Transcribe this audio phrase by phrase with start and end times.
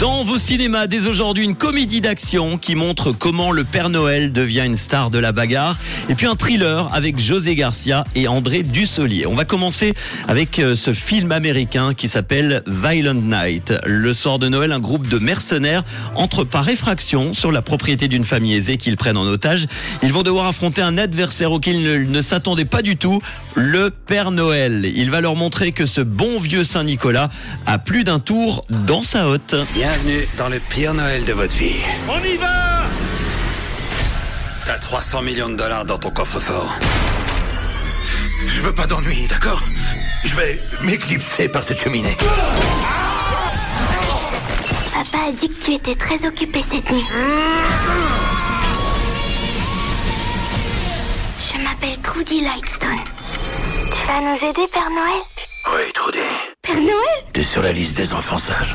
[0.00, 4.62] Dans vos cinémas, dès aujourd'hui, une comédie d'action qui montre comment le Père Noël devient
[4.64, 5.76] une star de la bagarre.
[6.08, 9.26] Et puis un thriller avec José Garcia et André Dussolier.
[9.26, 9.94] On va commencer
[10.28, 13.74] avec euh, ce film américain qui s'appelle Violent Night.
[13.86, 15.82] Le soir de Noël, un groupe de mercenaires
[16.14, 19.66] entre par effraction sur la propriété d'une famille aisée qu'ils prennent en otage.
[20.04, 23.20] Ils vont devoir affronter un adversaire auquel ils ne, ne s'attendaient pas du tout,
[23.56, 24.86] le Père Noël.
[24.94, 27.30] Il va leur montrer que ce bon vieux Saint-Nicolas
[27.66, 29.56] a plus d'un tour dans sa hotte.
[29.90, 31.80] Bienvenue dans le pire Noël de votre vie.
[32.10, 32.82] On y va
[34.66, 36.70] T'as 300 millions de dollars dans ton coffre-fort.
[38.46, 39.62] Je veux pas d'ennui, d'accord?
[40.24, 42.18] Je vais m'éclipser par cette cheminée.
[44.92, 47.06] Papa a dit que tu étais très occupé cette nuit.
[51.50, 52.90] Je m'appelle Trudy Lightstone.
[53.86, 55.22] Tu vas nous aider, Père Noël?
[55.72, 56.18] Oui, Trudy.
[56.60, 57.24] Père Noël?
[57.32, 58.74] T'es sur la liste des enfants sages.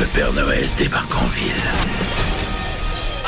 [0.00, 1.89] Le Père Noël débarque en ville.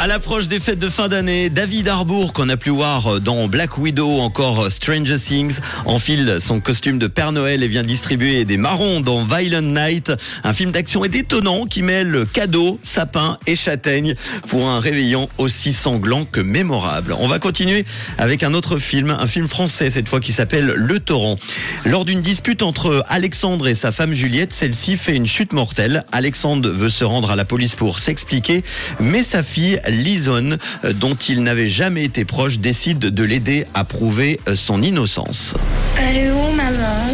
[0.02, 3.78] À l'approche des fêtes de fin d'année, David Harbour, qu'on a pu voir dans Black
[3.78, 9.00] Widow, encore Stranger Things, enfile son costume de Père Noël et vient distribuer des marrons
[9.00, 14.16] dans Violent Night, un film d'action et détonnant qui mêle cadeaux, sapins et châtaignes
[14.48, 17.14] pour un réveillon aussi sanglant que mémorable.
[17.20, 17.84] On va continuer
[18.18, 21.38] avec un autre film, un film français cette fois qui s'appelle Le Torrent.
[21.84, 26.02] Lors d'une dispute entre Alexandre et sa femme Juliette, celle-ci fait une chute mortelle.
[26.10, 28.64] Alexandre veut se rendre à la police pour s'expliquer,
[28.98, 33.84] mais sa fille Lisonne, euh, dont il n'avait jamais été proche, décide de l'aider à
[33.84, 35.54] prouver euh, son innocence.
[35.98, 37.12] Elle est où, maman?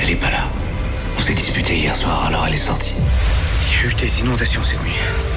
[0.00, 0.48] Elle est pas là.
[1.16, 2.92] On s'est disputé hier soir, alors elle est sortie.
[3.70, 4.92] Il y a eu des inondations cette nuit.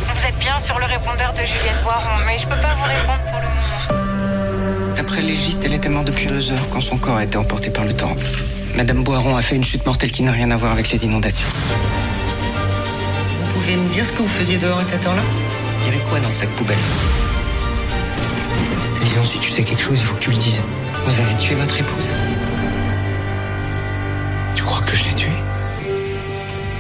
[0.08, 3.20] Vous êtes bien sur le répondeur de Juliette Boiron, mais je peux pas vous répondre
[3.32, 4.96] pour le moment.
[4.96, 7.70] D'après le légiste, elle était morte depuis deux heures quand son corps a été emporté
[7.70, 8.16] par le torrent.
[8.76, 11.48] Madame Boiron a fait une chute mortelle qui n'a rien à voir avec les inondations.
[13.40, 15.22] Vous pouvez me dire ce que vous faisiez dehors à cette heure-là?
[15.86, 16.78] Il y avait quoi dans le sac poubelle
[19.04, 20.60] Disons, si tu sais quelque chose, il faut que tu le dises.
[21.06, 22.12] Vous avez tué votre épouse?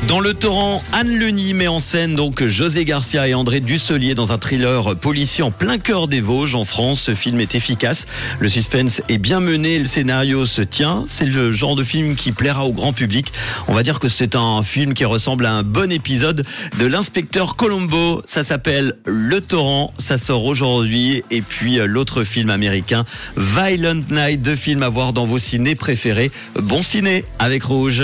[0.07, 4.31] Dans le torrent, Anne Leni met en scène donc José Garcia et André Dusselier dans
[4.31, 7.01] un thriller policier en plein cœur des Vosges en France.
[7.01, 8.05] Ce film est efficace,
[8.39, 11.05] le suspense est bien mené, le scénario se tient.
[11.07, 13.33] C'est le genre de film qui plaira au grand public.
[13.67, 16.45] On va dire que c'est un film qui ressemble à un bon épisode
[16.77, 18.22] de l'inspecteur Colombo.
[18.25, 21.23] Ça s'appelle Le Torrent, ça sort aujourd'hui.
[21.31, 23.05] Et puis euh, l'autre film américain,
[23.37, 26.29] Violent Night, deux films à voir dans vos ciné préférés.
[26.61, 28.03] Bon ciné avec Rouge.